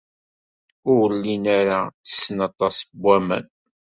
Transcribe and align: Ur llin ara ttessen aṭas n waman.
Ur 0.97 1.07
llin 1.15 1.45
ara 1.59 1.79
ttessen 1.95 2.37
aṭas 2.47 2.75
n 2.81 2.87
waman. 3.03 3.45